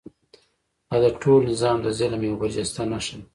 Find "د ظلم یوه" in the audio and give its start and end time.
1.81-2.37